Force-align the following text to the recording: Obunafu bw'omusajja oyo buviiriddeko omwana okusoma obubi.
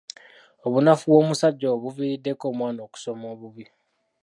Obunafu 0.65 1.03
bw'omusajja 1.09 1.65
oyo 1.69 1.81
buviiriddeko 1.83 2.43
omwana 2.51 2.79
okusoma 2.87 3.25
obubi. 3.33 3.65